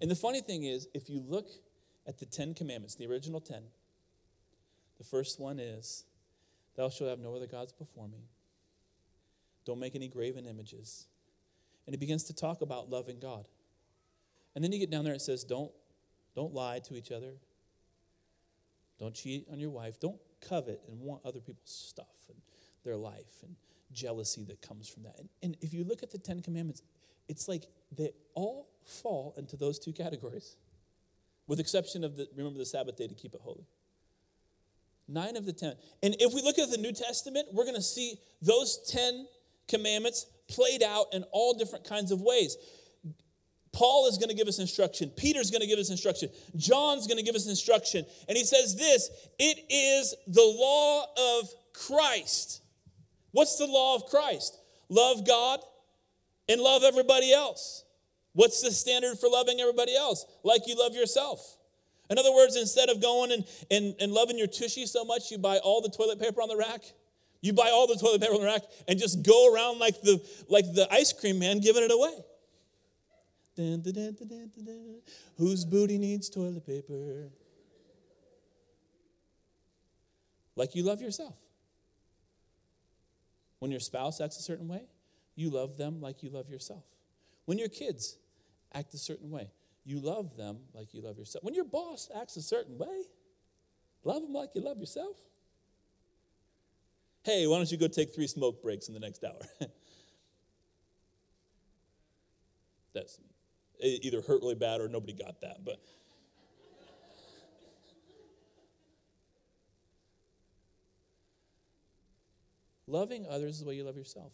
[0.00, 1.48] And the funny thing is, if you look
[2.06, 3.62] at the Ten Commandments, the original ten,
[4.98, 6.04] the first one is,
[6.76, 8.28] Thou shalt have no other gods before me.
[9.66, 11.06] Don't make any graven images.
[11.86, 13.46] And it begins to talk about loving God.
[14.54, 15.70] And then you get down there, and it says, Don't,
[16.34, 17.32] don't lie to each other.
[18.98, 19.98] Don't cheat on your wife.
[19.98, 22.38] Don't covet and want other people's stuff and
[22.84, 23.56] their life and
[23.92, 25.16] jealousy that comes from that.
[25.18, 26.82] And, and if you look at the Ten Commandments,
[27.30, 27.66] it's like
[27.96, 30.56] they all fall into those two categories,
[31.46, 33.64] with exception of the remember the Sabbath day to keep it holy.
[35.06, 35.74] Nine of the ten.
[36.02, 39.26] And if we look at the New Testament, we're going to see those ten
[39.68, 42.56] commandments played out in all different kinds of ways.
[43.72, 45.10] Paul is going to give us instruction.
[45.10, 46.30] Peter's going to give us instruction.
[46.56, 48.04] John's going to give us instruction.
[48.28, 51.06] And he says this it is the law
[51.38, 52.62] of Christ.
[53.30, 54.58] What's the law of Christ?
[54.88, 55.60] Love God
[56.50, 57.84] and love everybody else.
[58.32, 60.26] What's the standard for loving everybody else?
[60.42, 61.56] Like you love yourself.
[62.10, 65.38] In other words, instead of going and, and, and loving your tushy so much, you
[65.38, 66.82] buy all the toilet paper on the rack.
[67.40, 70.20] You buy all the toilet paper on the rack and just go around like the,
[70.48, 72.14] like the ice cream man giving it away.
[73.56, 74.96] Dun, dun, dun,
[75.36, 77.30] Whose booty needs toilet paper?
[80.56, 81.34] Like you love yourself.
[83.60, 84.82] When your spouse acts a certain way,
[85.40, 86.84] you love them like you love yourself.
[87.46, 88.18] When your kids
[88.74, 89.50] act a certain way,
[89.84, 91.42] you love them like you love yourself.
[91.42, 93.06] When your boss acts a certain way,
[94.04, 95.16] love them like you love yourself.
[97.22, 99.40] Hey, why don't you go take three smoke breaks in the next hour?
[102.94, 103.18] That's
[103.78, 105.80] it either hurt really bad or nobody got that, but
[112.86, 114.32] loving others is the way you love yourself.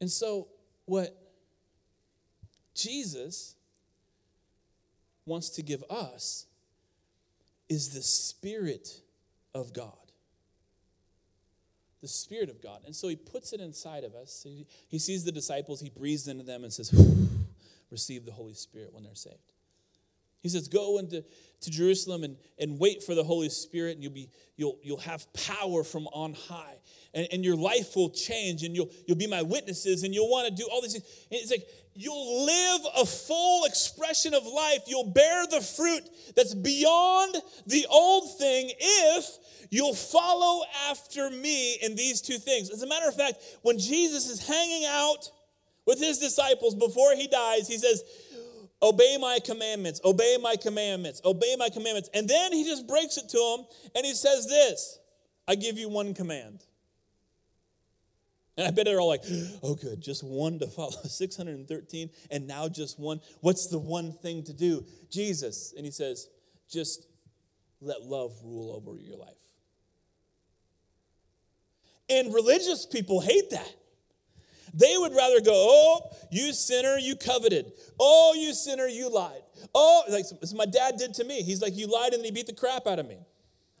[0.00, 0.48] And so,
[0.84, 1.16] what
[2.74, 3.56] Jesus
[5.26, 6.46] wants to give us
[7.68, 9.00] is the Spirit
[9.54, 9.92] of God.
[12.00, 12.80] The Spirit of God.
[12.86, 14.46] And so he puts it inside of us.
[14.88, 16.92] He, sees the disciples, he breathes into them and says,
[17.90, 19.52] Receive the Holy Spirit when they're saved.
[20.42, 21.24] He says, Go into
[21.60, 25.26] to Jerusalem and, and wait for the Holy Spirit, and you'll, be, you'll, you'll have
[25.32, 26.76] power from on high.
[27.14, 30.48] And, and your life will change, and you'll, you'll be my witnesses, and you'll want
[30.48, 31.04] to do all these things.
[31.30, 34.82] And it's like you'll live a full expression of life.
[34.86, 39.26] You'll bear the fruit that's beyond the old thing if
[39.70, 42.70] you'll follow after me in these two things.
[42.70, 45.30] As a matter of fact, when Jesus is hanging out
[45.86, 48.04] with his disciples before he dies, he says,
[48.80, 52.08] Obey my commandments, obey my commandments, obey my commandments.
[52.14, 54.98] And then he just breaks it to him and he says this
[55.48, 56.64] I give you one command.
[58.56, 59.22] And I bet they're all like,
[59.62, 63.20] oh, good, just one to follow 613, and now just one.
[63.40, 64.84] What's the one thing to do?
[65.10, 65.72] Jesus.
[65.76, 66.28] And he says,
[66.68, 67.06] just
[67.80, 69.34] let love rule over your life.
[72.10, 73.74] And religious people hate that.
[74.74, 77.72] They would rather go, oh, you sinner, you coveted.
[77.98, 79.42] Oh, you sinner, you lied.
[79.74, 81.42] Oh, like my dad did to me.
[81.42, 83.18] He's like, you lied and he beat the crap out of me.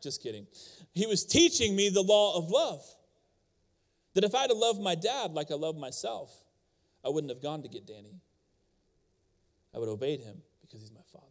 [0.02, 0.46] Just kidding.
[0.92, 2.82] He was teaching me the law of love.
[4.14, 6.32] That if I'd have loved my dad like I love myself,
[7.04, 8.20] I wouldn't have gone to get Danny.
[9.74, 11.26] I would have obeyed him because he's my father.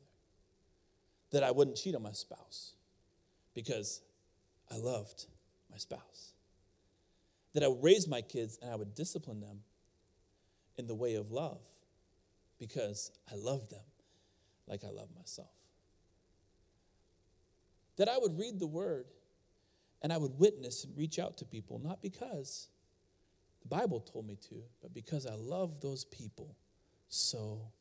[1.32, 2.74] That I wouldn't cheat on my spouse
[3.54, 4.02] because
[4.72, 5.26] I loved
[5.70, 6.34] my spouse.
[7.58, 9.62] That I would raise my kids and I would discipline them
[10.78, 11.58] in the way of love
[12.60, 13.82] because I love them
[14.68, 15.50] like I love myself.
[17.96, 19.06] That I would read the word
[20.04, 22.68] and I would witness and reach out to people, not because
[23.64, 26.56] the Bible told me to, but because I love those people
[27.08, 27.72] so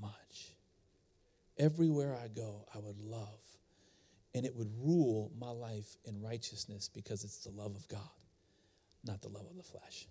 [0.00, 0.54] much.
[1.58, 3.42] Everywhere I go, I would love,
[4.34, 8.00] and it would rule my life in righteousness because it's the love of God,
[9.04, 10.06] not the love of the flesh.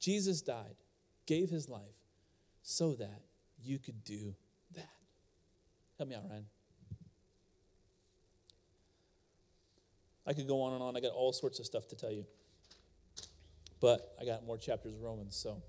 [0.00, 0.76] Jesus died,
[1.26, 1.82] gave his life
[2.62, 3.22] so that
[3.62, 4.34] you could do
[4.74, 4.88] that.
[5.96, 6.46] Help me out, Ryan.
[10.26, 10.96] I could go on and on.
[10.96, 12.26] I got all sorts of stuff to tell you.
[13.80, 15.62] But I got more chapters of Romans, so.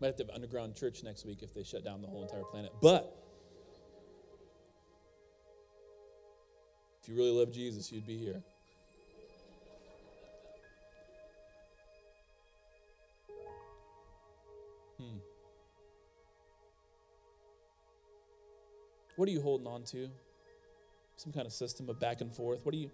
[0.00, 2.44] Might have to have underground church next week if they shut down the whole entire
[2.44, 2.72] planet.
[2.80, 3.25] But
[7.06, 8.42] if you really love Jesus, you'd be here.
[14.98, 15.18] Hmm.
[19.14, 20.08] What are you holding on to?
[21.16, 22.66] Some kind of system of back and forth?
[22.66, 22.90] What are you?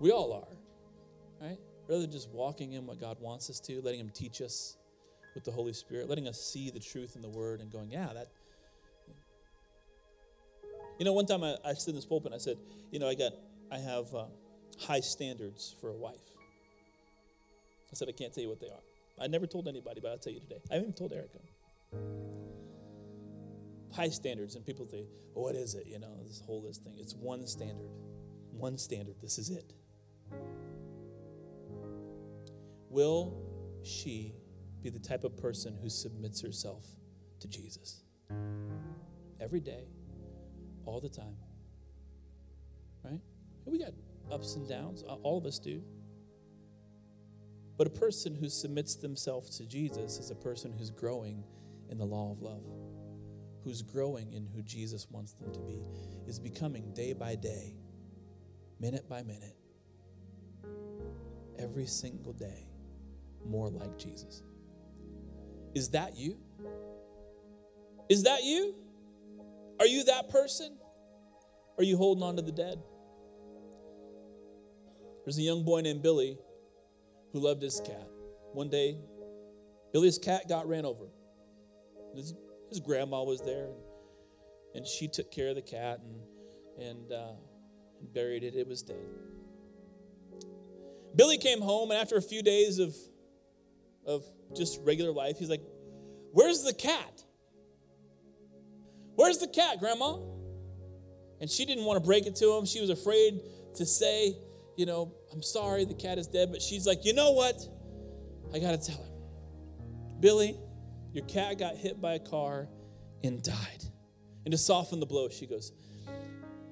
[0.00, 1.58] We all are, right?
[1.86, 4.76] Rather than just walking in what God wants us to, letting Him teach us
[5.36, 8.08] with the Holy Spirit, letting us see the truth in the Word and going, yeah,
[8.12, 8.26] that.
[10.98, 12.58] You know, one time I, I stood in this pulpit and I said,
[12.90, 13.32] you know, I got,
[13.70, 14.24] I have uh,
[14.78, 16.20] high standards for a wife.
[17.90, 18.80] I said, I can't tell you what they are.
[19.20, 20.60] I never told anybody, but I'll tell you today.
[20.70, 21.38] I haven't even told Erica.
[23.94, 25.04] High standards, and people say,
[25.36, 25.86] oh, what is it?
[25.86, 26.94] You know, this whole this thing.
[26.98, 27.90] It's one standard.
[28.50, 29.16] One standard.
[29.20, 29.74] This is it.
[32.88, 33.34] Will
[33.82, 34.34] she
[34.82, 36.86] be the type of person who submits herself
[37.40, 38.02] to Jesus?
[39.40, 39.84] Every day,
[40.86, 41.36] all the time.
[43.04, 43.20] Right?
[43.64, 43.92] We got
[44.30, 45.02] ups and downs.
[45.02, 45.82] All of us do.
[47.76, 51.44] But a person who submits themselves to Jesus is a person who's growing
[51.90, 52.64] in the law of love,
[53.64, 55.82] who's growing in who Jesus wants them to be,
[56.26, 57.74] is becoming day by day,
[58.78, 59.56] minute by minute,
[61.58, 62.68] every single day,
[63.46, 64.42] more like Jesus.
[65.74, 66.36] Is that you?
[68.08, 68.74] Is that you?
[69.82, 70.76] Are you that person?
[71.76, 72.80] Are you holding on to the dead?
[75.24, 76.38] There's a young boy named Billy
[77.32, 78.06] who loved his cat.
[78.52, 78.96] One day,
[79.92, 81.06] Billy's cat got ran over.
[82.14, 82.32] His,
[82.68, 83.74] his grandma was there, and,
[84.76, 87.32] and, she took care of the cat and, and, uh,
[87.98, 88.54] and buried it.
[88.54, 89.04] It was dead.
[91.16, 92.94] Billy came home, and after a few days of,
[94.06, 94.24] of
[94.54, 95.62] just regular life, he's like,
[96.30, 97.21] Where's the cat?
[99.14, 100.18] Where's the cat, Grandma?
[101.40, 102.64] And she didn't want to break it to him.
[102.64, 103.40] She was afraid
[103.74, 104.36] to say,
[104.76, 107.60] you know, I'm sorry the cat is dead, but she's like, you know what?
[108.54, 109.12] I got to tell him.
[110.20, 110.56] Billy,
[111.12, 112.68] your cat got hit by a car
[113.24, 113.84] and died.
[114.44, 115.72] And to soften the blow, she goes,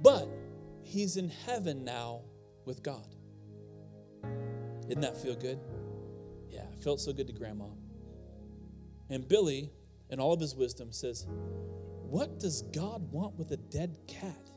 [0.02, 0.28] but
[0.82, 2.22] he's in heaven now
[2.64, 3.06] with God.
[4.88, 5.58] Didn't that feel good?
[6.50, 7.66] Yeah, it felt so good to grandma.
[9.08, 9.72] And Billy,
[10.08, 11.26] in all of his wisdom, says,
[12.10, 14.50] What does God want with a dead cat?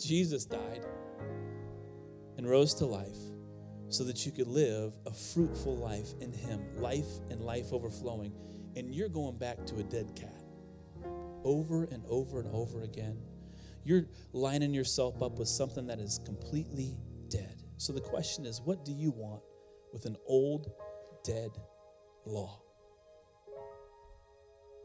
[0.00, 0.84] Jesus died
[2.36, 3.16] and rose to life
[3.88, 8.32] so that you could live a fruitful life in Him, life and life overflowing.
[8.74, 10.42] And you're going back to a dead cat
[11.44, 13.16] over and over and over again.
[13.84, 16.96] You're lining yourself up with something that is completely
[17.28, 17.62] dead.
[17.76, 19.42] So the question is what do you want
[19.92, 20.70] with an old,
[21.24, 21.50] dead
[22.24, 22.60] law?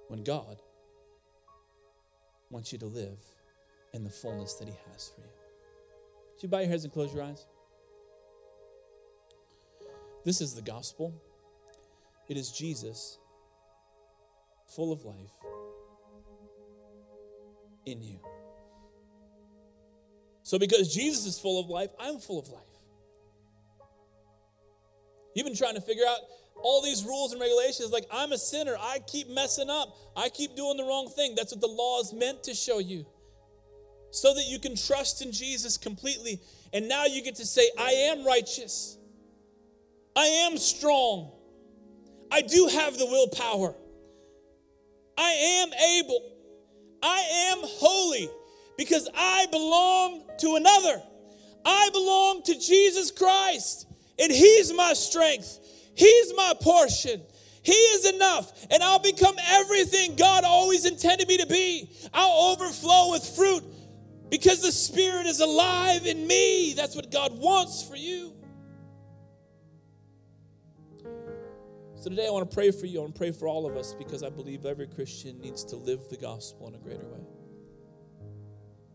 [0.07, 0.61] When God
[2.49, 3.19] wants you to live
[3.93, 5.27] in the fullness that He has for you.
[6.33, 7.45] Would you bow your heads and close your eyes?
[10.25, 11.13] This is the gospel.
[12.27, 13.19] It is Jesus,
[14.67, 15.31] full of life,
[17.85, 18.19] in you.
[20.43, 22.74] So, because Jesus is full of life, I'm full of life.
[25.35, 26.19] You've been trying to figure out
[26.55, 28.75] all these rules and regulations like, I'm a sinner.
[28.79, 29.95] I keep messing up.
[30.17, 31.35] I keep doing the wrong thing.
[31.35, 33.05] That's what the law is meant to show you
[34.11, 36.41] so that you can trust in Jesus completely.
[36.73, 38.97] And now you get to say, I am righteous.
[40.15, 41.33] I am strong.
[42.31, 43.75] I do have the willpower.
[45.17, 45.31] I
[45.61, 46.31] am able.
[47.03, 48.29] I am holy
[48.77, 51.01] because I belong to another.
[51.65, 53.87] I belong to Jesus Christ,
[54.19, 55.59] and He's my strength.
[55.95, 57.21] He's my portion.
[57.63, 61.89] He is enough, and I'll become everything God always intended me to be.
[62.13, 63.63] I'll overflow with fruit
[64.29, 66.73] because the Spirit is alive in me.
[66.75, 68.33] That's what God wants for you.
[71.95, 72.99] So today I want to pray for you.
[72.99, 75.75] I want to pray for all of us because I believe every Christian needs to
[75.75, 77.25] live the gospel in a greater way.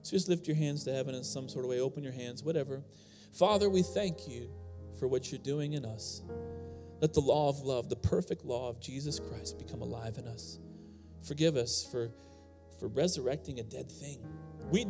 [0.03, 2.45] So just lift your hands to heaven in some sort of way, open your hands,
[2.45, 2.85] whatever.
[3.33, 4.49] Father, we thank you
[5.01, 6.21] for what you're doing in us.
[7.01, 10.59] Let the law of love, the perfect law of Jesus Christ, become alive in us.
[11.27, 12.11] Forgive us for,
[12.79, 14.19] for resurrecting a dead thing.
[14.71, 14.87] We,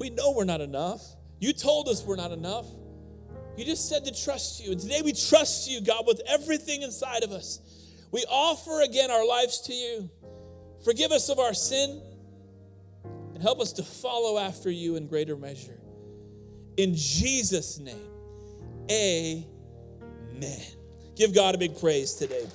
[0.00, 1.02] we know we're not enough.
[1.38, 2.66] You told us we're not enough.
[3.56, 4.72] You just said to trust you.
[4.72, 7.60] And today we trust you, God, with everything inside of us.
[8.10, 10.10] We offer again our lives to you.
[10.84, 12.02] Forgive us of our sin
[13.34, 15.78] and help us to follow after you in greater measure.
[16.76, 18.15] In Jesus' name,
[18.90, 19.44] amen.
[21.16, 22.46] Give God a big praise today.